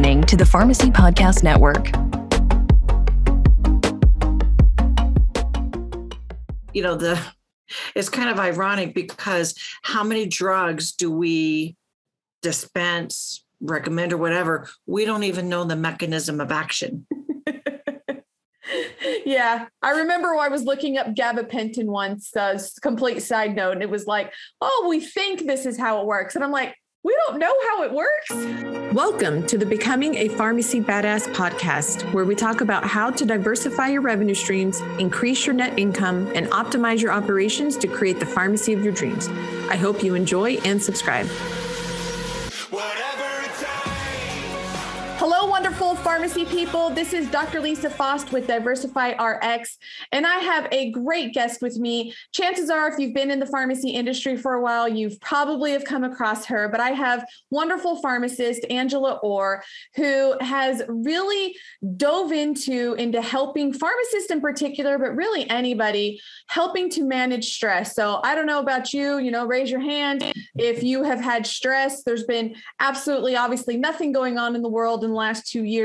[0.00, 1.88] listening to the Pharmacy Podcast Network.
[6.72, 7.20] You know, the
[7.94, 11.76] it's kind of ironic because how many drugs do we
[12.40, 14.70] dispense, recommend, or whatever?
[14.86, 17.06] We don't even know the mechanism of action.
[19.26, 22.34] yeah, I remember I was looking up gabapentin once.
[22.34, 24.32] Uh, complete side note, and it was like,
[24.62, 27.82] "Oh, we think this is how it works," and I'm like, "We don't know how
[27.82, 28.30] it works."
[28.92, 33.88] Welcome to the Becoming a Pharmacy Badass podcast, where we talk about how to diversify
[33.88, 38.74] your revenue streams, increase your net income, and optimize your operations to create the pharmacy
[38.74, 39.28] of your dreams.
[39.70, 41.26] I hope you enjoy and subscribe.
[45.94, 46.90] Pharmacy people.
[46.90, 47.60] This is Dr.
[47.60, 49.76] Lisa Faast with Diversify RX,
[50.12, 52.14] and I have a great guest with me.
[52.32, 55.84] Chances are, if you've been in the pharmacy industry for a while, you've probably have
[55.84, 56.68] come across her.
[56.68, 59.64] But I have wonderful pharmacist Angela Orr,
[59.96, 61.56] who has really
[61.96, 67.96] dove into into helping pharmacists in particular, but really anybody helping to manage stress.
[67.96, 69.18] So I don't know about you.
[69.18, 72.04] You know, raise your hand if you have had stress.
[72.04, 75.79] There's been absolutely, obviously, nothing going on in the world in the last two years.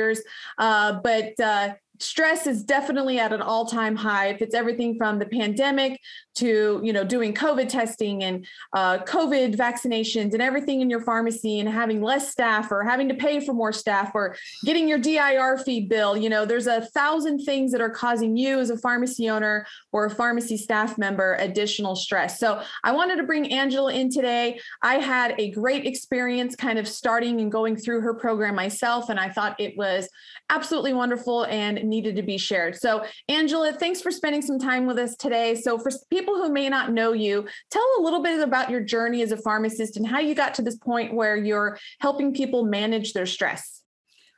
[0.57, 4.27] Uh, but uh, stress is definitely at an all-time high.
[4.27, 5.99] If it's everything from the pandemic
[6.35, 11.59] to you know doing covid testing and uh, covid vaccinations and everything in your pharmacy
[11.59, 14.35] and having less staff or having to pay for more staff or
[14.65, 18.59] getting your dir fee bill you know there's a thousand things that are causing you
[18.59, 22.39] as a pharmacy owner or a pharmacy staff member additional stress.
[22.39, 24.59] So i wanted to bring angela in today.
[24.81, 29.19] I had a great experience kind of starting and going through her program myself and
[29.19, 30.09] i thought it was
[30.49, 34.97] absolutely wonderful and needed to be shared so angela thanks for spending some time with
[34.97, 38.69] us today so for people who may not know you, tell a little bit about
[38.69, 42.33] your journey as a pharmacist and how you got to this point where you're helping
[42.33, 43.81] people manage their stress.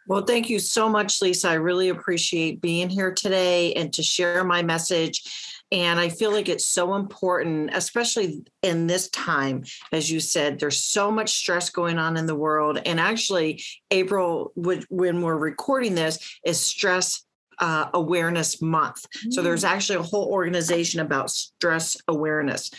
[0.07, 1.49] Well, thank you so much, Lisa.
[1.49, 5.21] I really appreciate being here today and to share my message.
[5.69, 9.65] And I feel like it's so important, especially in this time.
[9.91, 12.79] As you said, there's so much stress going on in the world.
[12.85, 17.26] And actually, April, when we're recording this, is Stress
[17.59, 19.05] uh, Awareness Month.
[19.25, 19.33] Mm.
[19.33, 19.69] So there's mm.
[19.69, 22.71] actually a whole organization about stress awareness.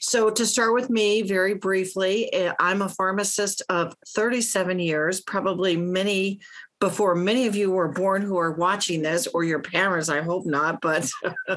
[0.00, 5.76] So, to start with me, very briefly, eh, I'm a pharmacist of 37 years, probably
[5.76, 6.40] many
[6.80, 10.46] before many of you were born who are watching this, or your parents, I hope
[10.46, 10.80] not.
[10.80, 11.10] But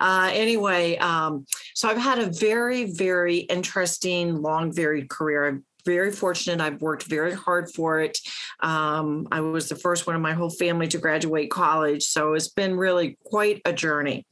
[0.00, 5.46] uh, anyway, um, so I've had a very, very interesting, long, varied career.
[5.46, 6.60] I've very fortunate.
[6.60, 8.18] I've worked very hard for it.
[8.60, 12.02] Um, I was the first one in my whole family to graduate college.
[12.04, 14.26] So it's been really quite a journey.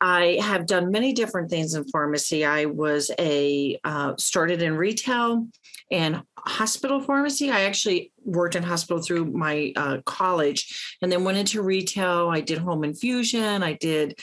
[0.00, 2.44] I have done many different things in pharmacy.
[2.44, 5.48] I was a uh, started in retail
[5.90, 7.50] and hospital pharmacy.
[7.50, 12.28] I actually worked in hospital through my uh, college, and then went into retail.
[12.28, 13.62] I did home infusion.
[13.64, 14.20] I did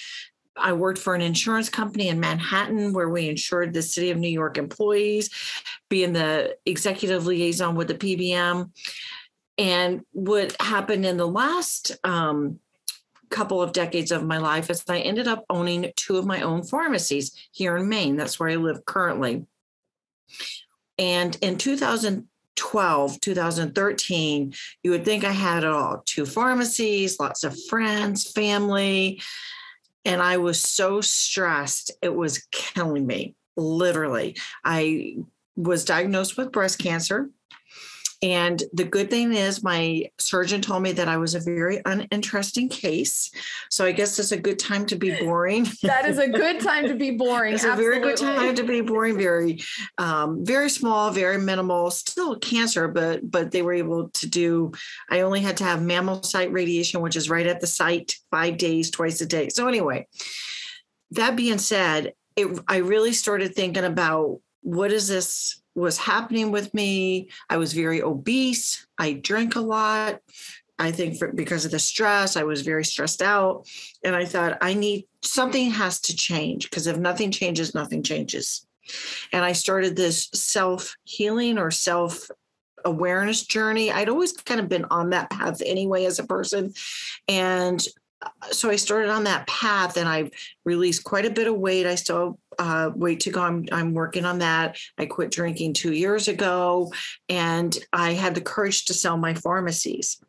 [0.58, 4.30] I worked for an insurance company in Manhattan where we insured the city of New
[4.30, 5.30] York employees,
[5.90, 8.70] being the executive liaison with the PBM.
[9.58, 12.60] And what happened in the last um,
[13.30, 16.64] couple of decades of my life is I ended up owning two of my own
[16.64, 18.16] pharmacies here in Maine.
[18.16, 19.46] That's where I live currently.
[20.98, 27.62] And in 2012, 2013, you would think I had it all two pharmacies, lots of
[27.66, 29.22] friends, family,
[30.06, 34.38] and I was so stressed, it was killing me, literally.
[34.64, 35.18] I
[35.56, 37.30] was diagnosed with breast cancer
[38.22, 42.70] and the good thing is, my surgeon told me that I was a very uninteresting
[42.70, 43.32] case.
[43.70, 45.68] So I guess it's a good time to be boring.
[45.84, 47.54] that is a good time to be boring.
[47.54, 47.98] it's Absolutely.
[47.98, 49.18] a very good time to be boring.
[49.18, 49.62] Very,
[49.98, 51.92] um, very small, very minimal.
[51.92, 54.72] Still cancer, but but they were able to do.
[55.10, 58.90] I only had to have MammoSite radiation, which is right at the site, five days,
[58.92, 59.50] twice a day.
[59.50, 60.08] So anyway,
[61.12, 66.74] that being said, it, I really started thinking about what is this was happening with
[66.74, 67.30] me.
[67.50, 68.88] I was very obese.
[68.98, 70.22] I drank a lot.
[70.78, 73.68] I think for, because of the stress, I was very stressed out.
[74.04, 78.66] And I thought, I need something has to change because if nothing changes, nothing changes.
[79.32, 82.30] And I started this self healing or self
[82.84, 83.92] awareness journey.
[83.92, 86.74] I'd always kind of been on that path anyway as a person.
[87.28, 87.84] And
[88.52, 90.32] so I started on that path and I've
[90.64, 91.86] released quite a bit of weight.
[91.86, 93.42] I still uh, weight to go.
[93.42, 94.78] I'm, I'm working on that.
[94.98, 96.92] I quit drinking two years ago
[97.30, 100.20] and I had the courage to sell my pharmacies.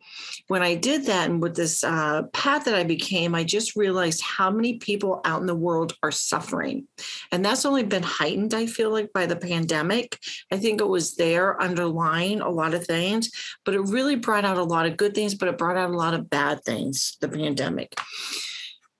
[0.49, 4.23] When I did that and with this uh, path that I became, I just realized
[4.23, 6.87] how many people out in the world are suffering.
[7.33, 10.19] And that's only been heightened, I feel like, by the pandemic.
[10.53, 13.31] I think it was there underlying a lot of things,
[13.65, 15.97] but it really brought out a lot of good things, but it brought out a
[15.97, 17.95] lot of bad things, the pandemic.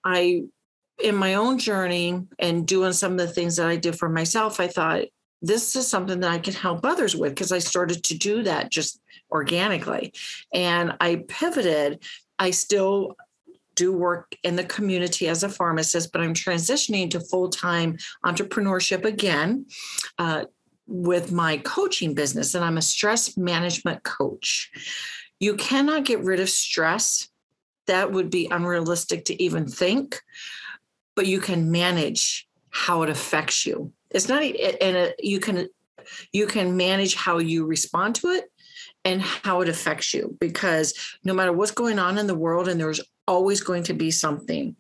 [0.05, 0.43] I,
[1.03, 4.61] in my own journey and doing some of the things that I did for myself,
[4.61, 5.05] I thought,
[5.43, 8.71] this is something that I can help others with because I started to do that
[8.71, 9.01] just
[9.31, 10.13] organically.
[10.53, 12.05] And I pivoted.
[12.39, 13.17] I still
[13.75, 19.05] do work in the community as a pharmacist, but I'm transitioning to full time entrepreneurship
[19.05, 19.67] again.
[20.19, 20.47] Uh,
[20.87, 24.71] with my coaching business, and I'm a stress management coach.
[25.41, 27.29] You cannot get rid of stress.
[27.87, 30.21] That would be unrealistic to even think,
[31.15, 33.93] but you can manage how it affects you.
[34.11, 35.69] It's not, and you can
[36.33, 38.45] you can manage how you respond to it
[39.07, 40.93] and how it affects you because
[41.25, 44.77] no matter what's going on in the world and there's always going to be something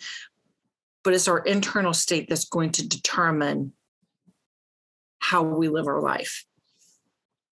[1.05, 3.73] but it's our internal state that's going to determine
[5.20, 6.44] how we live our life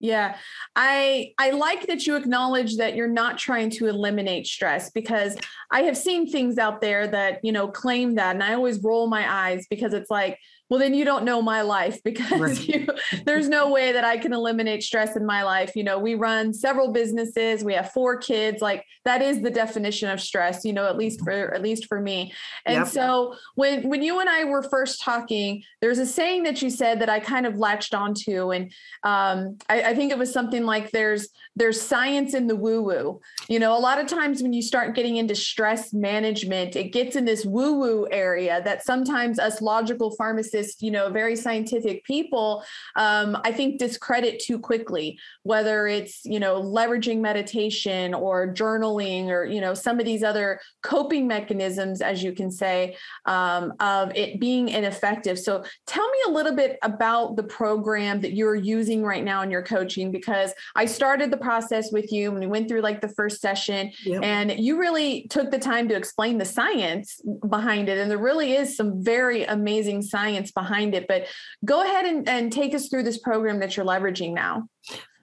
[0.00, 0.37] yeah.
[0.76, 5.35] I I like that you acknowledge that you're not trying to eliminate stress because
[5.70, 9.06] I have seen things out there that, you know, claim that and I always roll
[9.06, 10.38] my eyes because it's like
[10.70, 12.69] well then you don't know my life because right.
[12.69, 12.87] you,
[13.25, 16.52] there's no way that i can eliminate stress in my life you know we run
[16.52, 20.87] several businesses we have four kids like that is the definition of stress you know
[20.87, 22.32] at least for at least for me
[22.66, 22.87] and yep.
[22.87, 27.00] so when when you and i were first talking there's a saying that you said
[27.00, 28.72] that i kind of latched onto and
[29.02, 33.21] um, I, I think it was something like there's there's science in the woo woo
[33.49, 37.17] you know a lot of times when you start getting into stress management it gets
[37.17, 42.62] in this woo woo area that sometimes us logical pharmacists you know, very scientific people,
[42.97, 49.47] um, I think discredit too quickly, whether it's, you know, leveraging meditation or journaling or,
[49.47, 54.41] you know, some of these other coping mechanisms, as you can say, um, of it
[54.41, 55.39] being ineffective.
[55.39, 59.51] So tell me a little bit about the program that you're using right now in
[59.51, 63.08] your coaching, because I started the process with you and we went through like the
[63.08, 64.23] first session yep.
[64.23, 67.99] and you really took the time to explain the science behind it.
[67.99, 71.06] And there really is some very amazing science science behind it.
[71.06, 71.26] But
[71.64, 74.69] go ahead and, and take us through this program that you're leveraging now.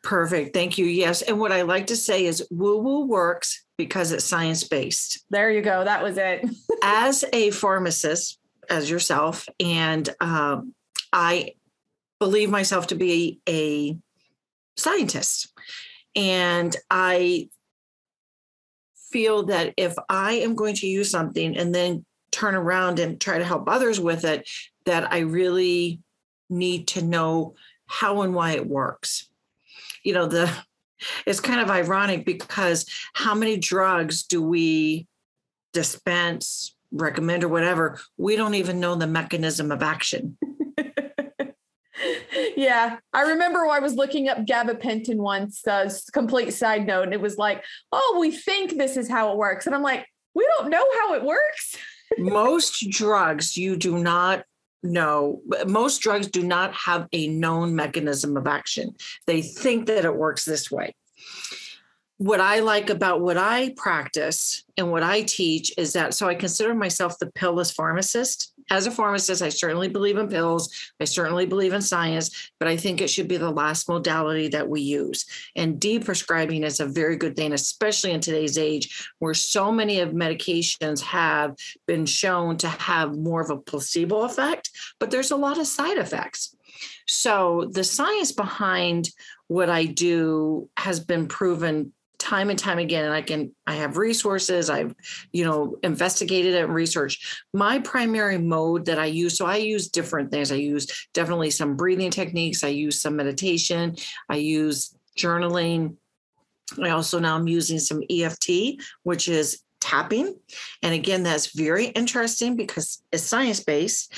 [0.03, 0.53] Perfect.
[0.53, 0.85] Thank you.
[0.85, 1.21] Yes.
[1.21, 5.25] And what I like to say is woo woo works because it's science based.
[5.29, 5.83] There you go.
[5.83, 6.47] That was it.
[6.83, 8.39] as a pharmacist,
[8.69, 10.73] as yourself, and um,
[11.13, 11.53] I
[12.19, 13.97] believe myself to be a
[14.75, 15.53] scientist.
[16.15, 17.49] And I
[19.11, 23.37] feel that if I am going to use something and then turn around and try
[23.37, 24.49] to help others with it,
[24.85, 25.99] that I really
[26.49, 27.55] need to know
[27.87, 29.29] how and why it works.
[30.03, 30.51] You know, the
[31.25, 35.07] it's kind of ironic because how many drugs do we
[35.73, 37.99] dispense, recommend, or whatever?
[38.17, 40.37] We don't even know the mechanism of action.
[42.55, 45.65] Yeah, I remember I was looking up gabapentin once.
[45.65, 49.37] Uh, complete side note, and it was like, "Oh, we think this is how it
[49.37, 51.77] works," and I'm like, "We don't know how it works."
[52.17, 54.43] Most drugs you do not
[54.83, 58.95] know, most drugs do not have a known mechanism of action.
[59.27, 60.95] They think that it works this way.
[62.21, 66.35] What I like about what I practice and what I teach is that so I
[66.35, 70.73] consider myself the pillless pharmacist as a pharmacist, I certainly believe in pills.
[71.01, 74.69] I certainly believe in science, but I think it should be the last modality that
[74.69, 75.25] we use.
[75.57, 80.11] And deprescribing is a very good thing, especially in today's age where so many of
[80.11, 84.69] medications have been shown to have more of a placebo effect,
[85.01, 86.55] but there's a lot of side effects.
[87.07, 89.09] So the science behind
[89.49, 93.97] what I do has been proven time and time again and i can i have
[93.97, 94.93] resources i've
[95.33, 97.25] you know investigated and researched.
[97.53, 100.51] My primary mode that i use so i use different things.
[100.51, 102.63] I use definitely some breathing techniques.
[102.63, 103.95] I use some meditation.
[104.29, 105.95] I use journaling.
[106.81, 108.49] I also now i'm using some eft
[109.03, 110.35] which is tapping.
[110.83, 114.13] And again that's very interesting because it's science based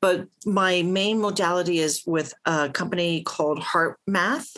[0.00, 4.56] but my main modality is with a company called HeartMath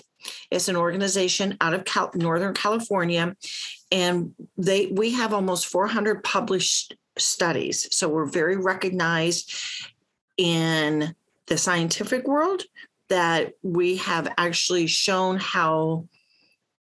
[0.51, 3.37] it's an organization out of Cal- Northern California,
[3.91, 7.95] and they we have almost 400 published studies.
[7.95, 9.53] So we're very recognized
[10.39, 11.15] in
[11.47, 12.63] the scientific world
[13.09, 16.09] that we have actually shown how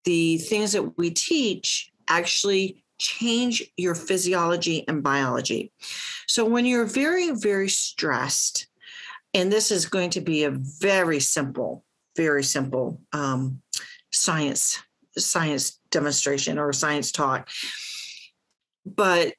[0.04, 5.72] the things that we teach actually change your physiology and biology.
[6.26, 8.68] So when you're very, very stressed,
[9.32, 11.83] and this is going to be a very simple
[12.16, 13.60] very simple um,
[14.12, 14.78] science
[15.16, 17.48] science demonstration or science talk.
[18.84, 19.34] But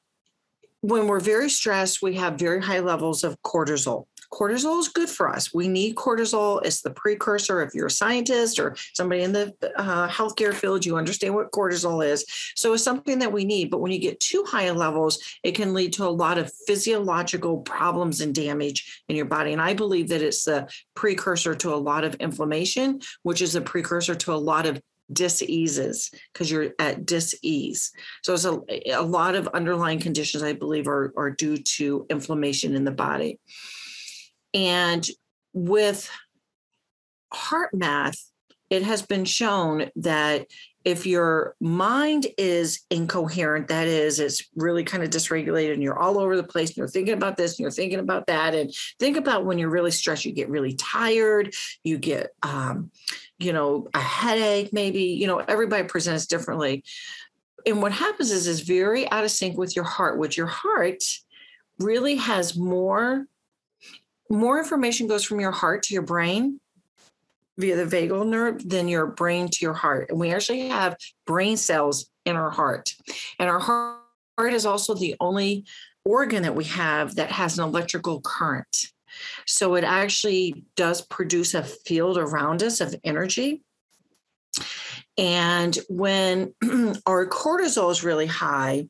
[0.80, 4.06] when we're very stressed, we have very high levels of cortisol.
[4.36, 5.54] Cortisol is good for us.
[5.54, 6.60] We need cortisol.
[6.62, 7.62] It's the precursor.
[7.62, 12.06] If you're a scientist or somebody in the uh, healthcare field, you understand what cortisol
[12.06, 12.26] is.
[12.54, 13.70] So it's something that we need.
[13.70, 17.58] But when you get too high levels, it can lead to a lot of physiological
[17.62, 19.54] problems and damage in your body.
[19.54, 23.62] And I believe that it's the precursor to a lot of inflammation, which is a
[23.62, 27.90] precursor to a lot of diseases because you're at dis-ease.
[28.22, 32.74] So it's a, a lot of underlying conditions I believe are, are due to inflammation
[32.74, 33.38] in the body.
[34.56, 35.06] And
[35.52, 36.10] with
[37.32, 38.18] HeartMath,
[38.70, 40.46] it has been shown that
[40.84, 46.18] if your mind is incoherent, that is, it's really kind of dysregulated and you're all
[46.18, 48.54] over the place and you're thinking about this and you're thinking about that.
[48.54, 52.90] And think about when you're really stressed, you get really tired, you get, um,
[53.38, 56.82] you know, a headache, maybe, you know, everybody presents differently.
[57.66, 61.04] And what happens is, is very out of sync with your heart, which your heart
[61.78, 63.26] really has more
[64.30, 66.60] more information goes from your heart to your brain
[67.58, 70.10] via the vagal nerve than your brain to your heart.
[70.10, 72.94] And we actually have brain cells in our heart.
[73.38, 75.64] And our heart is also the only
[76.04, 78.86] organ that we have that has an electrical current.
[79.46, 83.62] So it actually does produce a field around us of energy.
[85.16, 86.54] And when
[87.06, 88.88] our cortisol is really high,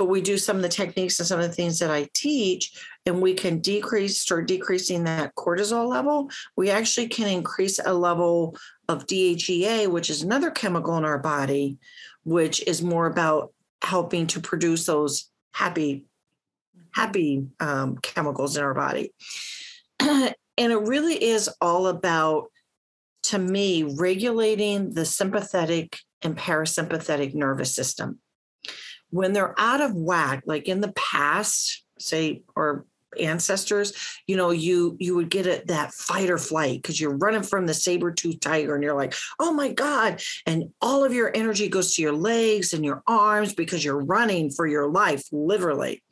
[0.00, 2.72] but we do some of the techniques and some of the things that I teach,
[3.04, 8.56] and we can decrease, start decreasing that cortisol level, we actually can increase a level
[8.88, 11.76] of DHEA, which is another chemical in our body,
[12.24, 13.52] which is more about
[13.82, 16.06] helping to produce those happy,
[16.94, 19.12] happy um, chemicals in our body.
[20.00, 22.46] and it really is all about,
[23.24, 28.18] to me, regulating the sympathetic and parasympathetic nervous system.
[29.10, 32.86] When they're out of whack, like in the past, say, or
[33.18, 33.92] ancestors
[34.26, 37.66] you know you you would get it that fight or flight because you're running from
[37.66, 41.94] the saber-tooth tiger and you're like oh my god and all of your energy goes
[41.94, 46.02] to your legs and your arms because you're running for your life literally.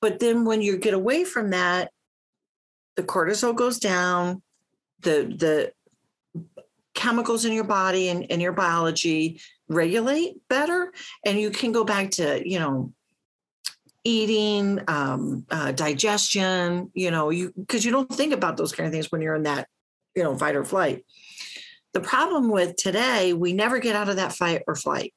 [0.00, 1.90] But then when you get away from that
[2.94, 4.42] the cortisol goes down
[5.00, 5.72] the
[6.34, 6.52] the
[6.96, 10.92] chemicals in your body and, and your biology regulate better
[11.24, 12.92] and you can go back to you know
[14.06, 18.92] eating, um, uh, digestion, you know, you because you don't think about those kind of
[18.92, 19.66] things when you're in that,
[20.14, 21.04] you know, fight or flight.
[21.92, 25.12] The problem with today, we never get out of that fight or flight.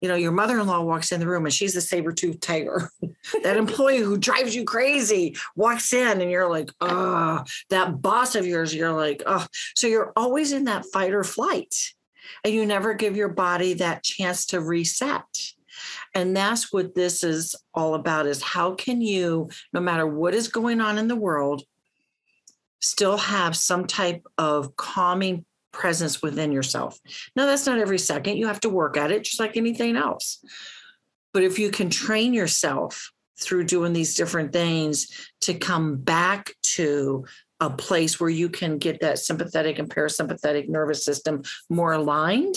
[0.00, 2.90] You know, your mother-in-law walks in the room and she's a saber-toothed tiger.
[3.42, 8.46] that employee who drives you crazy walks in and you're like, oh, that boss of
[8.46, 9.46] yours, you're like, oh.
[9.74, 11.74] So you're always in that fight or flight.
[12.44, 15.24] And you never give your body that chance to reset
[16.14, 20.48] and that's what this is all about is how can you no matter what is
[20.48, 21.62] going on in the world
[22.80, 26.98] still have some type of calming presence within yourself
[27.36, 30.44] now that's not every second you have to work at it just like anything else
[31.32, 37.24] but if you can train yourself through doing these different things to come back to
[37.60, 42.56] a place where you can get that sympathetic and parasympathetic nervous system more aligned,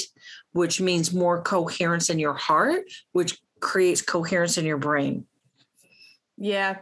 [0.54, 5.26] which means more coherence in your heart, which creates coherence in your brain.
[6.38, 6.78] Yeah.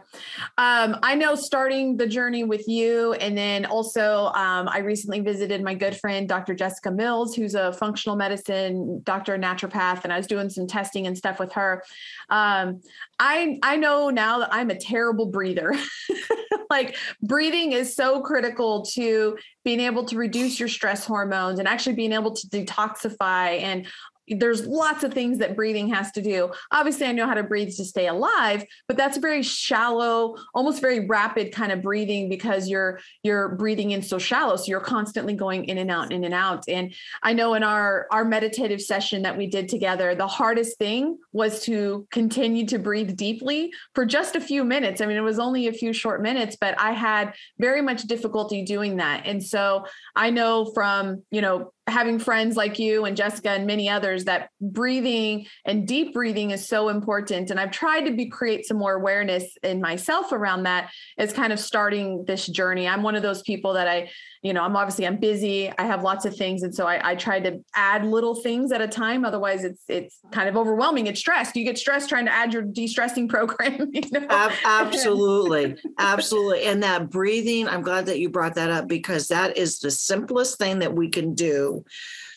[0.56, 5.62] Um, I know starting the journey with you, and then also um, I recently visited
[5.62, 6.54] my good friend, Dr.
[6.54, 11.16] Jessica Mills, who's a functional medicine doctor, naturopath, and I was doing some testing and
[11.16, 11.82] stuff with her.
[12.30, 12.80] Um,
[13.18, 15.74] I I know now that I'm a terrible breather.
[16.70, 21.94] like breathing is so critical to being able to reduce your stress hormones and actually
[21.94, 23.86] being able to detoxify and
[24.28, 26.50] there's lots of things that breathing has to do.
[26.70, 31.06] Obviously, I know how to breathe to stay alive, but that's very shallow, almost very
[31.06, 34.56] rapid kind of breathing because you're you're breathing in so shallow.
[34.56, 36.64] So you're constantly going in and out, in and out.
[36.68, 41.18] And I know in our our meditative session that we did together, the hardest thing
[41.32, 45.00] was to continue to breathe deeply for just a few minutes.
[45.00, 48.64] I mean, it was only a few short minutes, but I had very much difficulty
[48.64, 49.22] doing that.
[49.26, 53.88] And so I know from, you know, having friends like you and Jessica and many
[53.88, 58.66] others that breathing and deep breathing is so important and I've tried to be create
[58.66, 62.86] some more awareness in myself around that as kind of starting this journey.
[62.86, 64.10] I'm one of those people that I
[64.42, 65.72] you know, I'm obviously I'm busy.
[65.78, 68.80] I have lots of things, and so I, I try to add little things at
[68.80, 69.24] a time.
[69.24, 71.06] Otherwise, it's it's kind of overwhelming.
[71.06, 71.54] It's stressed.
[71.54, 73.90] You get stressed trying to add your de-stressing program.
[74.02, 74.26] You know?
[74.64, 76.64] absolutely, absolutely.
[76.64, 77.68] And that breathing.
[77.68, 81.08] I'm glad that you brought that up because that is the simplest thing that we
[81.08, 81.84] can do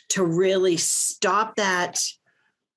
[0.09, 1.99] to really stop that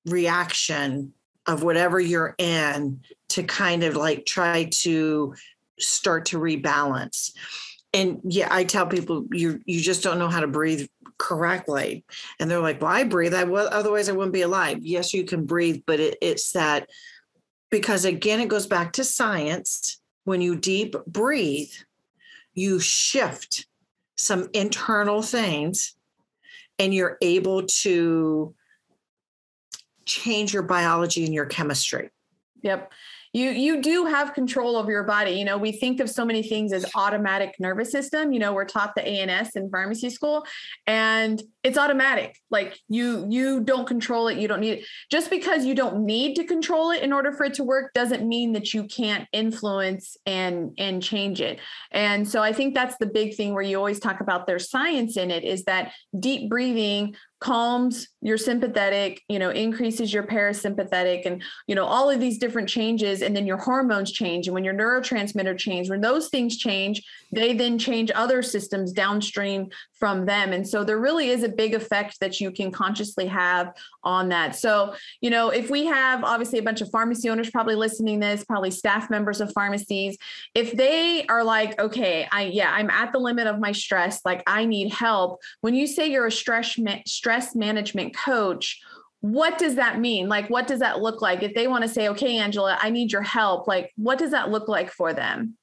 [0.05, 1.13] reaction
[1.47, 5.33] of whatever you're in to kind of like try to
[5.79, 7.31] start to rebalance.
[7.93, 12.05] And yeah, I tell people you you just don't know how to breathe correctly.
[12.39, 13.33] And they're like, well, I breathe.
[13.33, 14.79] I will, otherwise I wouldn't be alive.
[14.81, 16.89] Yes, you can breathe, but it, it's that
[17.69, 19.99] because again, it goes back to science.
[20.23, 21.71] When you deep breathe,
[22.53, 23.67] you shift
[24.15, 25.95] some internal things
[26.79, 28.55] and you're able to
[30.05, 32.09] change your biology and your chemistry.
[32.61, 32.91] Yep
[33.33, 35.31] you you do have control over your body.
[35.31, 38.33] You know we think of so many things as automatic nervous system.
[38.33, 40.45] You know we're taught the ans in pharmacy school
[40.87, 42.37] and it's automatic.
[42.49, 44.37] Like you you don't control it.
[44.37, 44.85] You don't need it.
[45.11, 48.27] Just because you don't need to control it in order for it to work doesn't
[48.27, 51.59] mean that you can't influence and and change it.
[51.91, 55.17] And so i think that's the big thing where you always talk about there's science
[55.17, 61.41] in it is that deep breathing calms your sympathetic you know increases your parasympathetic and
[61.67, 64.47] you know all of these different changes and then your hormones change.
[64.47, 69.69] And when your neurotransmitter change when those things change they then change other systems downstream
[69.93, 70.51] from them.
[70.51, 74.55] And so there really is a big effect that you can consciously have on that.
[74.55, 78.43] So you know if we have obviously a bunch of pharmacy owners probably listening this
[78.43, 80.17] probably staff members of pharmacies
[80.55, 84.43] if they are like okay i yeah i'm at the limit of my stress like
[84.45, 85.39] i need help.
[85.61, 88.81] When you say you're a stress stress stress management coach,
[89.21, 90.27] what does that mean?
[90.27, 91.43] Like, what does that look like?
[91.43, 94.49] If they want to say, okay, Angela, I need your help, like, what does that
[94.49, 95.55] look like for them?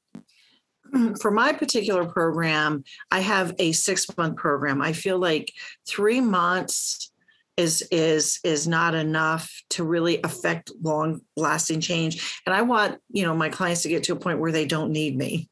[1.20, 4.80] For my particular program, I have a six month program.
[4.80, 5.52] I feel like
[5.84, 7.10] three months
[7.56, 12.40] is is is not enough to really affect long lasting change.
[12.46, 14.92] And i want you know my clients to get to a point where they don't
[14.92, 15.48] need me.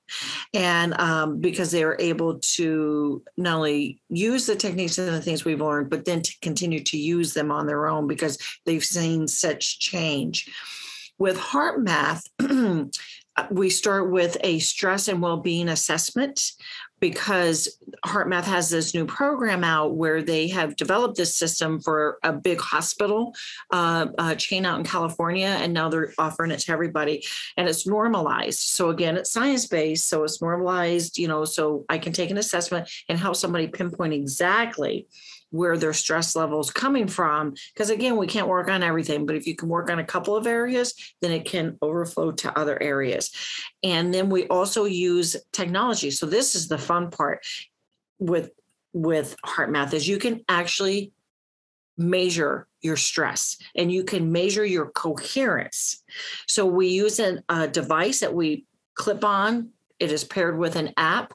[0.53, 5.45] And um, because they are able to not only use the techniques and the things
[5.45, 9.27] we've learned but then to continue to use them on their own because they've seen
[9.29, 10.49] such change.
[11.19, 12.23] With HeartMath
[13.51, 16.41] we start with a stress and well-being assessment
[17.05, 17.69] because
[18.07, 22.59] HeartMath has this new program out where they have developed this system for a big
[22.59, 23.35] hospital
[23.71, 27.23] uh, uh, chain out in California, and now they're offering it to everybody,
[27.59, 28.59] and it's normalized.
[28.59, 31.19] So again, it's science based, so it's normalized.
[31.19, 35.07] You know, so I can take an assessment and help somebody pinpoint exactly
[35.55, 39.47] where their stress levels coming from because again we can't work on everything but if
[39.47, 43.31] you can work on a couple of areas then it can overflow to other areas.
[43.83, 46.11] And then we also use technology.
[46.11, 47.47] So this is the fun part
[48.19, 48.51] with
[48.93, 51.13] with HeartMath is you can actually
[51.97, 56.03] measure your stress and you can measure your coherence.
[56.47, 59.71] So we use a, a device that we clip on.
[59.99, 61.33] It is paired with an app.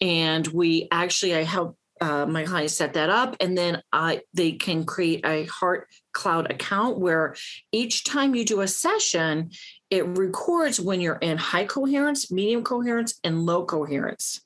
[0.00, 4.52] And we actually i help uh, my clients set that up and then I, they
[4.52, 7.36] can create a heart cloud account where
[7.72, 9.50] each time you do a session
[9.90, 14.40] it records when you're in high coherence medium coherence and low coherence.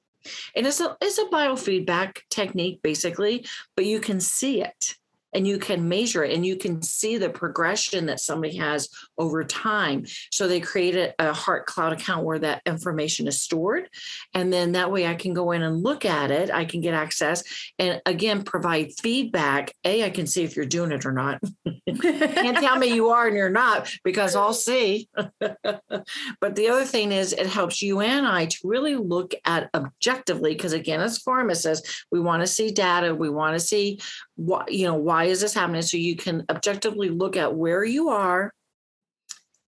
[0.56, 4.96] And it's a, it's a biofeedback technique basically but you can see it
[5.34, 9.44] and you can measure it and you can see the progression that somebody has over
[9.44, 10.04] time.
[10.30, 13.88] So they created a Heart Cloud account where that information is stored.
[14.32, 16.50] And then that way I can go in and look at it.
[16.50, 17.42] I can get access
[17.78, 19.72] and again provide feedback.
[19.84, 21.42] A, I can see if you're doing it or not.
[22.00, 25.08] Can't tell me you are and you're not because I'll see.
[25.38, 30.54] but the other thing is it helps you and I to really look at objectively,
[30.54, 34.00] because again, as pharmacists, we want to see data, we want to see
[34.36, 35.82] what you know why is this happening?
[35.82, 38.52] So you can objectively look at where you are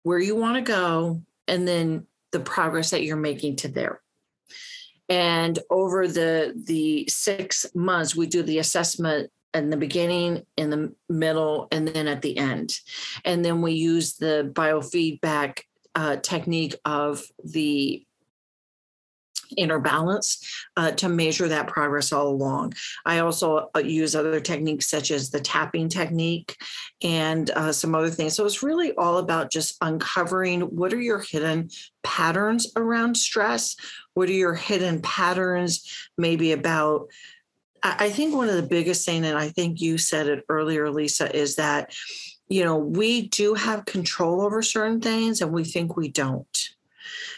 [0.03, 4.01] where you want to go and then the progress that you're making to there.
[5.09, 10.95] And over the the six months we do the assessment in the beginning in the
[11.09, 12.79] middle and then at the end.
[13.25, 15.63] And then we use the biofeedback
[15.97, 18.07] uh, technique of the
[19.57, 22.75] inner balance uh, to measure that progress all along.
[23.05, 26.57] I also uh, use other techniques such as the tapping technique
[27.03, 28.35] and uh, some other things.
[28.35, 31.71] So it's really all about just uncovering what are your hidden
[32.03, 33.77] patterns around stress?
[34.15, 37.09] What are your hidden patterns, maybe about
[37.83, 41.35] I think one of the biggest thing, and I think you said it earlier, Lisa,
[41.35, 41.95] is that
[42.47, 46.71] you know we do have control over certain things and we think we don't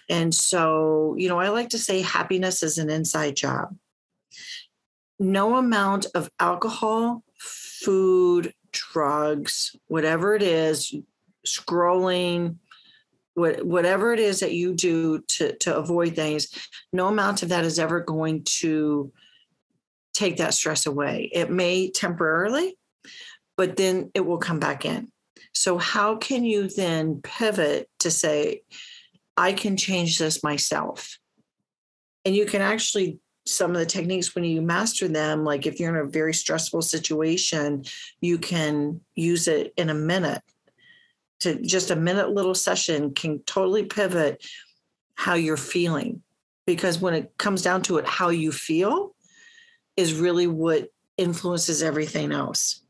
[0.08, 3.76] and so, you know, I like to say happiness is an inside job.
[5.18, 10.94] No amount of alcohol, food, drugs, whatever it is,
[11.46, 12.56] scrolling,
[13.34, 16.48] what, whatever it is that you do to, to avoid things,
[16.92, 19.12] no amount of that is ever going to
[20.12, 21.30] take that stress away.
[21.32, 22.76] It may temporarily,
[23.56, 25.10] but then it will come back in.
[25.54, 28.62] So, how can you then pivot to say,
[29.36, 31.18] I can change this myself?
[32.24, 35.96] And you can actually, some of the techniques, when you master them, like if you're
[35.96, 37.84] in a very stressful situation,
[38.20, 40.42] you can use it in a minute.
[41.40, 44.46] To just a minute little session can totally pivot
[45.14, 46.22] how you're feeling.
[46.66, 49.16] Because when it comes down to it, how you feel
[49.96, 52.82] is really what influences everything else.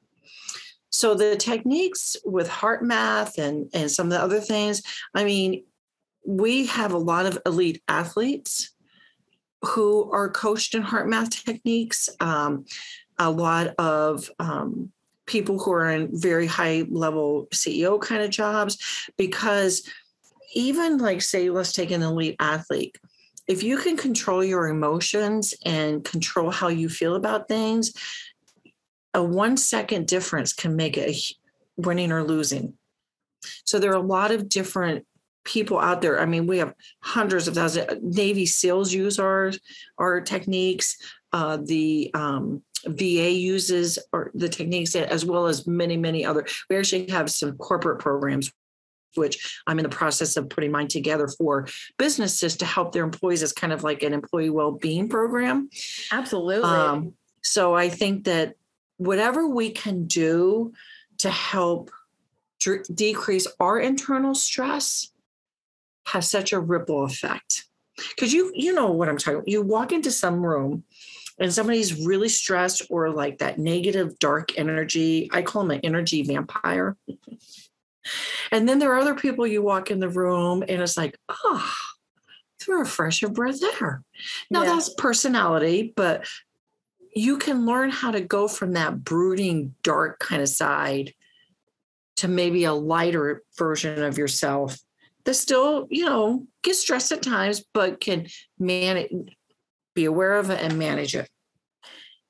[0.91, 4.83] So the techniques with HeartMath and and some of the other things,
[5.15, 5.65] I mean,
[6.25, 8.73] we have a lot of elite athletes
[9.63, 12.09] who are coached in HeartMath techniques.
[12.21, 12.65] Um,
[13.19, 14.91] a lot of um,
[15.27, 18.79] people who are in very high level CEO kind of jobs,
[19.17, 19.89] because
[20.55, 22.97] even like say, let's take an elite athlete.
[23.49, 27.93] If you can control your emotions and control how you feel about things,
[29.15, 31.15] a one second difference can make a
[31.77, 32.75] winning or losing.
[33.65, 35.07] So there are a lot of different
[35.45, 36.21] people out there.
[36.21, 37.99] I mean, we have hundreds of thousands.
[38.03, 39.53] Navy SEALs use our
[39.99, 40.97] our techniques.
[41.33, 46.47] Uh, the um, VA uses or the techniques as well as many many other.
[46.69, 48.53] We actually have some corporate programs.
[49.15, 53.43] Which I'm in the process of putting mine together for businesses to help their employees
[53.43, 55.69] as kind of like an employee well-being program.
[56.11, 56.65] Absolutely.
[56.65, 58.55] Um, so I think that
[58.97, 60.73] whatever we can do
[61.19, 61.91] to help
[62.61, 65.12] d- decrease our internal stress
[66.05, 67.65] has such a ripple effect.
[67.97, 70.83] Because you you know what i'm talking about you walk into some room
[71.39, 76.23] and somebody's really stressed or like that negative dark energy i call them an energy
[76.23, 76.97] vampire.
[78.51, 81.35] And then there are other people you walk in the room and it's like ah,
[81.45, 81.75] oh
[82.59, 84.03] through a fresher breath air
[84.51, 84.75] now yeah.
[84.75, 86.27] that's personality but
[87.15, 91.13] you can learn how to go from that brooding, dark kind of side
[92.17, 94.79] to maybe a lighter version of yourself
[95.25, 98.27] that still, you know, get stressed at times, but can
[98.59, 99.11] manage,
[99.95, 101.29] be aware of it and manage it.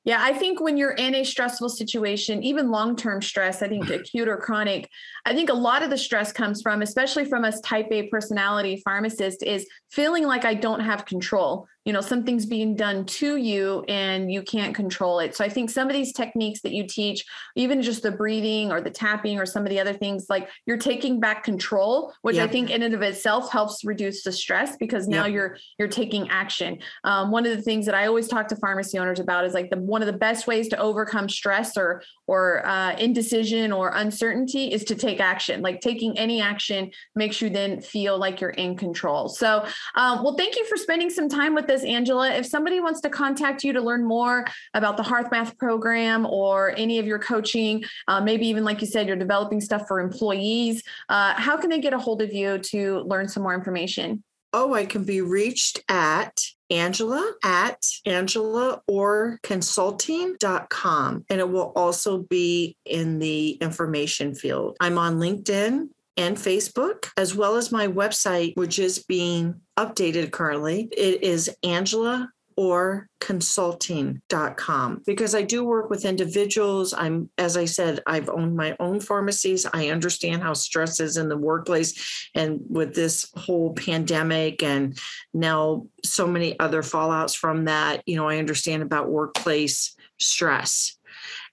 [0.05, 3.89] Yeah, I think when you're in a stressful situation, even long term stress, I think
[3.91, 4.89] acute or chronic,
[5.25, 8.83] I think a lot of the stress comes from, especially from us type A personality
[8.85, 13.85] pharmacist, is feeling like I don't have control you know something's being done to you
[13.89, 17.25] and you can't control it so i think some of these techniques that you teach
[17.57, 20.77] even just the breathing or the tapping or some of the other things like you're
[20.77, 22.49] taking back control which yep.
[22.49, 25.35] i think in and of itself helps reduce the stress because now yep.
[25.35, 28.99] you're you're taking action um, one of the things that i always talk to pharmacy
[28.99, 32.65] owners about is like the one of the best ways to overcome stress or or
[32.67, 37.81] uh, indecision or uncertainty is to take action like taking any action makes you then
[37.81, 39.65] feel like you're in control so
[39.97, 42.31] um, well thank you for spending some time with this, Angela.
[42.31, 46.99] If somebody wants to contact you to learn more about the HeartMath program or any
[46.99, 51.35] of your coaching, uh, maybe even like you said, you're developing stuff for employees, uh,
[51.35, 54.23] how can they get a hold of you to learn some more information?
[54.55, 61.25] Oh, I can be reached at Angela at Angela Orr consulting.com.
[61.31, 64.77] And it will also be in the information field.
[64.79, 70.89] I'm on LinkedIn and Facebook, as well as my website, which is being updated currently.
[70.93, 76.93] It is Angela Orr consulting.com because I do work with individuals.
[76.93, 79.67] I'm, as I said, I've owned my own pharmacies.
[79.73, 82.29] I understand how stress is in the workplace.
[82.35, 84.99] And with this whole pandemic and
[85.33, 90.97] now so many other fallouts from that, you know, I understand about workplace stress.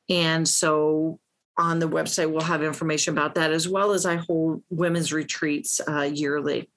[0.09, 1.19] And so
[1.59, 5.81] on the website, we'll have information about that as well as I hold women's retreats
[5.87, 6.69] uh, yearly.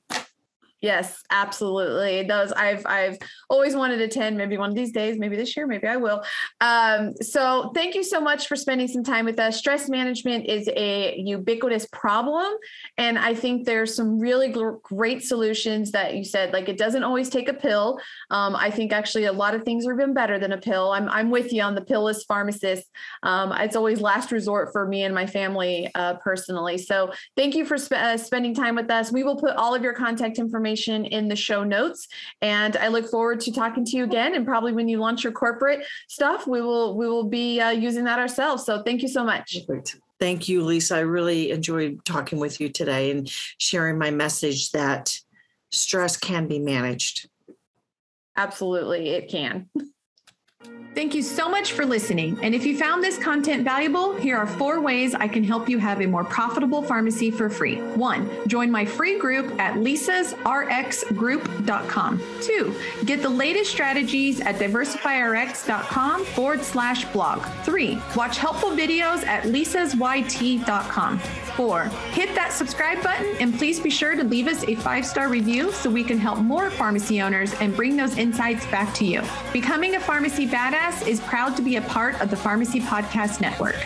[0.83, 2.25] Yes, absolutely.
[2.25, 3.17] Those I've I've
[3.49, 4.37] always wanted to attend.
[4.37, 6.25] Maybe one of these days, maybe this year, maybe I will.
[6.61, 9.57] Um, so thank you so much for spending some time with us.
[9.57, 12.53] Stress management is a ubiquitous problem,
[12.99, 16.53] and I think there's some really great solutions that you said.
[16.53, 18.01] Like it doesn't always take a pill.
[18.33, 20.91] Um, I think actually a lot of things are even better than a pill.
[20.91, 22.91] I'm I'm with you on the pillless pharmacist.
[23.23, 26.77] Um, it's always last resort for me and my family uh, personally.
[26.77, 29.13] So thank you for sp- uh, spending time with us.
[29.13, 32.09] We will put all of your contact information information in the show notes.
[32.41, 34.35] And I look forward to talking to you again.
[34.35, 38.05] And probably when you launch your corporate stuff, we will we will be uh, using
[38.05, 38.65] that ourselves.
[38.65, 39.59] So thank you so much.
[39.67, 39.97] Perfect.
[40.19, 40.97] Thank you, Lisa.
[40.97, 45.19] I really enjoyed talking with you today and sharing my message that
[45.71, 47.29] stress can be managed.
[48.37, 49.69] Absolutely, it can.
[50.95, 52.39] Thank you so much for listening.
[52.43, 55.79] And if you found this content valuable, here are four ways I can help you
[55.79, 57.77] have a more profitable pharmacy for free.
[57.95, 62.23] One, join my free group at lisasrxgroup.com.
[62.43, 62.75] Two,
[63.07, 67.43] get the latest strategies at diversifyrx.com forward slash blog.
[67.65, 71.21] Three, watch helpful videos at lisasyt.com.
[71.57, 75.29] Four, hit that subscribe button and please be sure to leave us a five star
[75.29, 79.23] review so we can help more pharmacy owners and bring those insights back to you.
[79.53, 83.77] Becoming a pharmacy badass is proud to be a part of the Pharmacy Podcast Network.